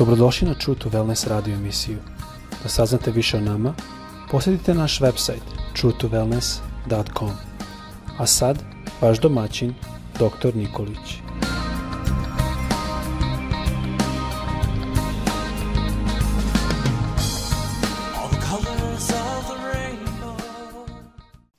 [0.00, 1.98] Dobrodošli na True to Wellness radio emisiju.
[2.62, 3.74] Da saznate više o nama,
[4.30, 5.44] posjetite naš website
[5.76, 7.30] truetowellness.com.
[8.18, 8.58] A sad,
[9.00, 9.74] vaš domaćin,
[10.14, 10.56] dr.
[10.56, 11.20] Nikolić.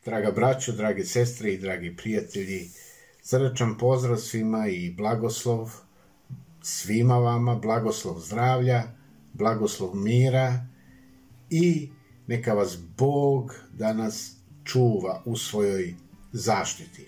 [0.05, 2.69] Draga braćo, drage sestre i dragi prijatelji,
[3.23, 5.90] srdačan pozdrav svima i blagoslov
[6.61, 8.83] svima vama, blagoslov zdravlja,
[9.33, 10.65] blagoslov mira
[11.49, 11.89] i
[12.27, 15.95] neka vas Bog danas čuva u svojoj
[16.31, 17.07] zaštiti.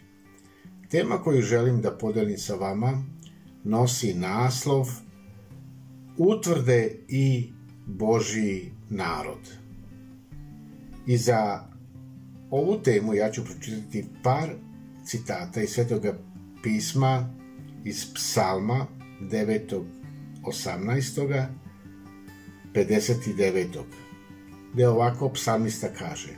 [0.90, 3.04] Tema koju želim da podelim sa vama
[3.64, 4.88] nosi naslov
[6.18, 7.54] Utvrde i
[7.86, 9.58] Božiji narod.
[11.08, 11.68] I za
[12.50, 14.50] ovu temu ja ću pročitati par
[15.06, 16.14] citata iz Svetoga
[16.64, 17.30] pisma
[17.84, 18.88] iz psalma
[19.30, 19.84] 9.
[20.44, 21.48] 18.
[22.74, 23.84] 59.
[24.74, 26.30] gde ovako psalmista kaže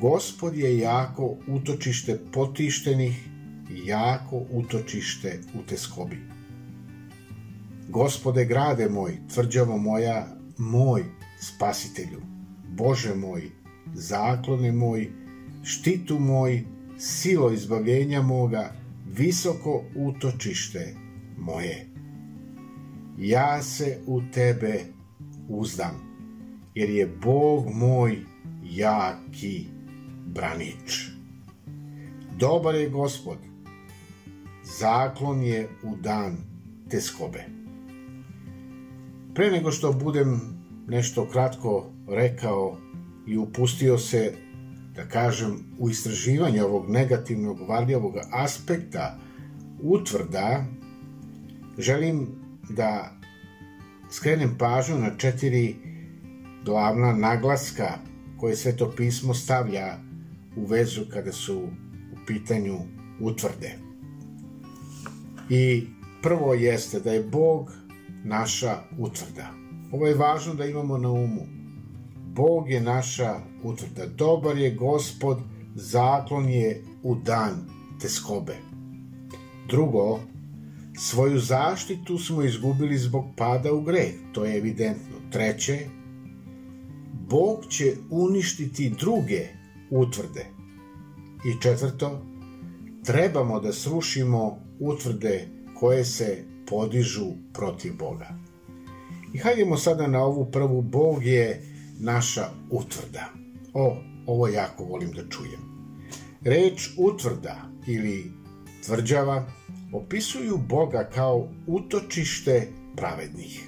[0.00, 3.28] Gospod je jako utočište potištenih
[3.70, 6.18] i jako utočište u teskobi.
[7.88, 11.04] Gospode grade moj, tvrđavo moja, moj
[11.40, 12.20] spasitelju,
[12.68, 13.50] Bože moj,
[13.94, 15.10] zaklone moj,
[15.62, 16.64] štitu moj,
[16.98, 18.72] silo izbavljenja moga,
[19.06, 20.94] visoko utočište
[21.40, 21.86] moje.
[23.18, 24.80] Ja se u tebe
[25.48, 26.10] uzdam,
[26.74, 28.18] jer je Bog moj
[28.64, 29.66] jaki
[30.26, 31.10] branič.
[32.38, 33.36] Dobar je gospod,
[34.78, 36.36] zaklon je u dan
[36.88, 37.44] te skobe.
[39.34, 40.40] Pre nego što budem
[40.88, 42.76] nešto kratko rekao
[43.26, 44.32] i upustio se,
[44.94, 49.18] da kažem, u istraživanje ovog negativnog, varljavog aspekta
[49.82, 50.64] utvrda
[51.80, 52.26] želim
[52.68, 53.12] da
[54.10, 55.76] skrenem pažnju na četiri
[56.64, 57.98] glavna naglaska
[58.36, 59.98] koje Sveto pismo stavlja
[60.56, 61.58] u vezu kada su
[62.12, 62.78] u pitanju
[63.20, 63.78] utvrde.
[65.50, 65.86] I
[66.22, 67.72] prvo jeste da je Bog
[68.24, 69.50] naša utvrda.
[69.92, 71.46] Ovo je važno da imamo na umu.
[72.34, 74.06] Bog je naša utvrda.
[74.06, 75.38] Dobar je gospod,
[75.74, 77.68] zaklon je u dan
[78.00, 78.56] teskobe.
[79.68, 80.20] Drugo,
[81.02, 85.16] Svoju zaštitu smo izgubili zbog pada u greh, to je evidentno.
[85.30, 85.78] Treće,
[87.28, 89.46] Bog će uništiti druge
[89.90, 90.46] utvrde.
[91.46, 92.22] I četvrto,
[93.04, 98.28] trebamo da srušimo utvrde koje se podižu protiv Boga.
[99.34, 101.62] I hajdemo sada na ovu prvu, Bog je
[102.00, 103.32] naša utvrda.
[103.74, 103.96] O,
[104.26, 105.60] ovo jako volim da čujem.
[106.40, 107.56] Reč utvrda
[107.86, 108.39] ili
[108.86, 109.46] tvrđava
[109.92, 113.60] opisuju Boga kao utočište pravednih.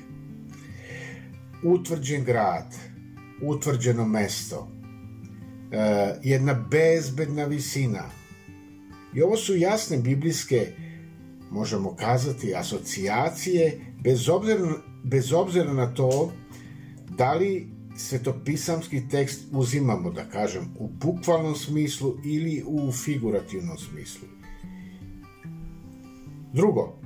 [1.63, 2.75] Utvrđen grad,
[3.43, 4.69] utvrđeno mesto,
[5.73, 8.03] e, jedna bezbedna visina.
[9.15, 10.73] I ovo su jasne biblijske,
[11.51, 14.59] možemo kazati, asocijacije, bez obzira,
[15.05, 16.33] bez obzira na to
[17.09, 24.29] da li svetopisamski tekst uzimamo, da kažem, u bukvalnom smislu ili u figurativnom smislu.
[26.55, 26.99] Drugo,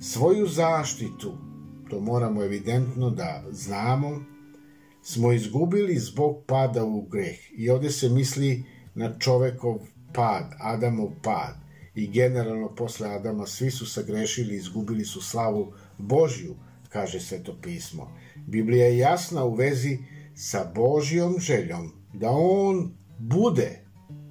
[0.00, 1.38] svoju zaštitu,
[1.90, 4.24] to moramo evidentno da znamo,
[5.02, 7.38] smo izgubili zbog pada u greh.
[7.52, 8.64] I ovde se misli
[8.94, 9.78] na čovekov
[10.12, 11.54] pad, Adamov pad.
[11.94, 16.54] I generalno posle Adama svi su sagrešili, izgubili su slavu Božju,
[16.88, 18.12] kaže Sveto pismo.
[18.46, 19.98] Biblija je jasna u vezi
[20.34, 23.84] sa Božjom željom da On bude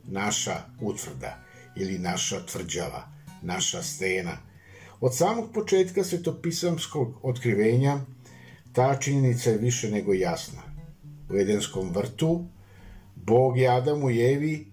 [0.04, 1.44] naša utvrda
[1.76, 3.15] ili naša tvrđava
[3.46, 4.38] naša stena.
[5.02, 8.00] Od samog početka svetopisamskog otkrivenja
[8.74, 10.62] ta činjenica je više nego jasna.
[11.30, 12.46] U Edenskom vrtu
[13.16, 14.68] Bog je Adamu i Evi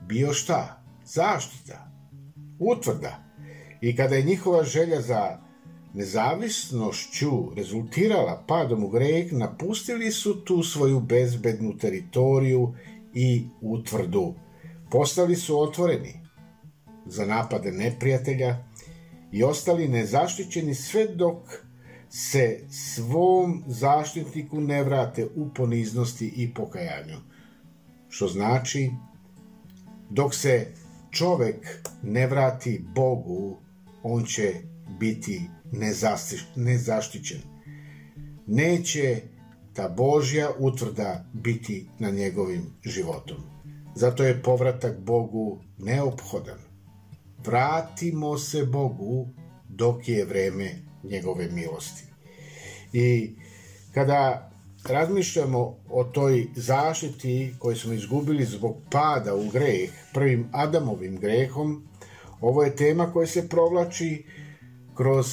[0.00, 0.82] bio šta?
[1.04, 1.90] Zaštita,
[2.58, 3.24] utvrda.
[3.80, 5.38] I kada je njihova želja za
[5.94, 12.74] nezavisnošću rezultirala padom u greh, napustili su tu svoju bezbednu teritoriju
[13.14, 14.34] i utvrdu.
[14.90, 16.23] Postali su otvoreni
[17.06, 18.64] za napade neprijatelja
[19.32, 21.36] i ostali nezaštićeni sve dok
[22.10, 27.16] se svom zaštitniku ne vrate u poniznosti i pokajanju.
[28.08, 28.90] Što znači,
[30.10, 30.66] dok se
[31.10, 33.56] čovek ne vrati Bogu,
[34.02, 34.54] on će
[35.00, 35.42] biti
[36.56, 37.40] nezaštićen.
[38.46, 39.20] Neće
[39.72, 43.36] ta Božja utvrda biti na njegovim životom.
[43.94, 46.63] Zato je povratak Bogu neophodan
[47.46, 49.28] vratimo se Bogu
[49.68, 50.70] dok je vreme
[51.02, 52.04] njegove milosti.
[52.92, 53.34] I
[53.94, 54.50] kada
[54.88, 61.88] razmišljamo o toj zaštiti koju smo izgubili zbog pada u greh, prvim Adamovim grehom,
[62.40, 64.24] ovo je tema koja se provlači
[64.94, 65.26] kroz,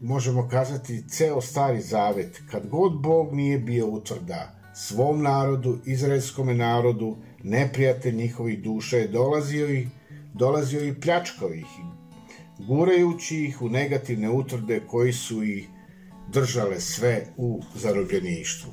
[0.00, 2.42] možemo kazati, ceo stari zavet.
[2.50, 9.70] Kad god Bog nije bio utvrda svom narodu, izraelskome narodu, neprijatelj njihovih duša je dolazio
[9.70, 9.88] i,
[10.38, 11.66] dolazio i pljačkao ih,
[12.58, 15.68] gurajući ih u negativne utvrde koji su ih
[16.32, 18.72] držale sve u zarobljeništvu.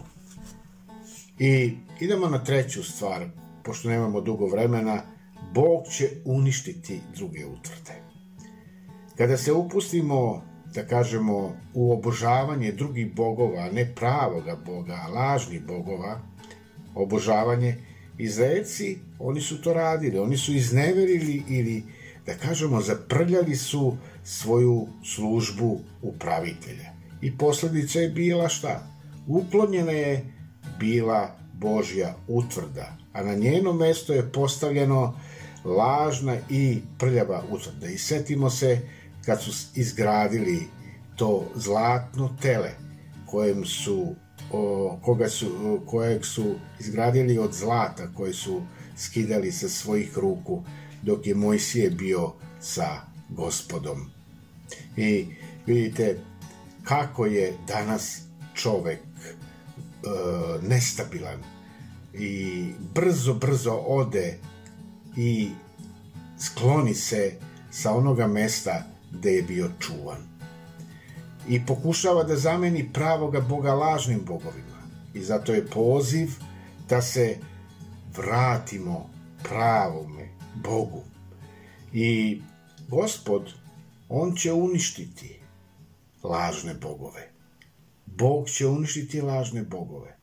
[1.39, 3.25] I idemo na treću stvar,
[3.63, 5.01] pošto nemamo dugo vremena,
[5.53, 8.01] Bog će uništiti druge utvrde.
[9.17, 16.19] Kada se upustimo, da kažemo, u obožavanje drugih bogova, ne pravoga Boga, a lažnih bogova,
[16.95, 17.77] obožavanje,
[18.17, 21.83] Izraelci, oni su to radili, oni su izneverili ili,
[22.25, 26.94] da kažemo, zaprljali su svoju službu upravitelja.
[27.21, 28.88] I posledica je bila šta?
[29.27, 30.25] Uklonjena je
[30.79, 35.19] bila Božja utvrda, a na njeno mesto je postavljeno
[35.65, 37.88] lažna i prljava utvrda.
[37.88, 38.79] I setimo se
[39.25, 40.67] kad su izgradili
[41.15, 42.71] to zlatno tele
[43.25, 44.15] kojem su
[44.51, 48.62] o, koga su, kojeg su izgradili od zlata koje su
[48.97, 50.63] skidali sa svojih ruku
[51.01, 54.12] dok je Mojsije bio sa gospodom.
[54.97, 55.25] I
[55.65, 56.19] vidite
[56.83, 58.21] kako je danas
[58.53, 59.27] čovek e,
[60.62, 61.39] nestabilan
[62.13, 62.63] i
[62.95, 64.38] brzo, brzo ode
[65.18, 65.50] i
[66.39, 67.33] skloni se
[67.71, 70.35] sa onoga mesta gde je bio čuvan.
[71.50, 74.81] I pokušava da zameni pravoga Boga lažnim bogovima.
[75.13, 76.30] I zato je poziv
[76.89, 77.38] da se
[78.15, 79.09] vratimo
[79.44, 81.03] pravome Bogu.
[81.94, 82.42] I
[82.89, 83.53] gospod,
[84.09, 85.39] on će uništiti
[86.24, 87.30] lažne bogove.
[88.06, 90.18] Bog će uništiti lažne bogove.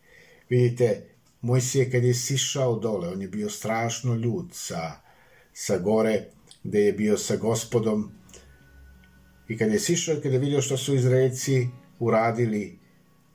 [0.48, 4.92] Vidite, Mojsije kad je sišao dole, on je bio strašno ljud sa,
[5.52, 6.24] sa gore,
[6.62, 8.12] gde je bio sa gospodom.
[9.48, 11.68] I kad je sišao, kada je vidio što su Izraelci
[11.98, 12.78] uradili,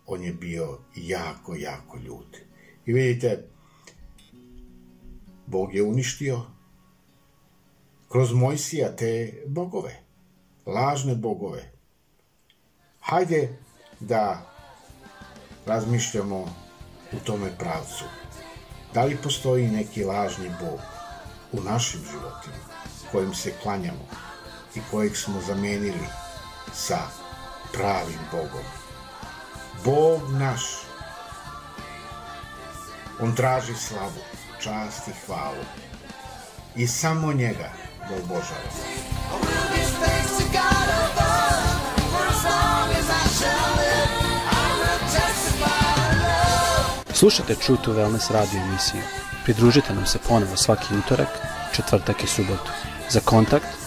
[0.06, 2.38] on je bio jako, jako ljud.
[2.86, 3.44] I vidite,
[5.46, 6.42] Bog je uništio
[8.10, 10.04] kroz Mojsija te bogove,
[10.66, 11.72] lažne bogove.
[13.00, 13.58] Hajde
[14.00, 14.54] da
[15.66, 16.40] razmišljamo
[17.14, 18.06] u tome pravcu.
[18.94, 20.80] Da li postoji neki lažni Bog
[21.52, 22.68] u našim životima
[23.12, 24.27] kojim se klanjamo
[24.78, 26.08] i kojeg smo zamenili
[26.74, 26.98] sa
[27.74, 28.66] pravim Bogom?
[29.86, 30.62] Bog naš,
[33.20, 34.22] On traži slavu,
[34.60, 35.64] čast i hvalu
[36.76, 37.72] i samo njega
[38.10, 38.88] da obožavamo.
[47.14, 49.02] Slušajte True to Wellness radio emisiju.
[49.44, 51.30] Pridružite nam se ponovo svaki utorak,
[51.76, 52.72] četvrtak i subotu.
[53.10, 53.87] Za kontakt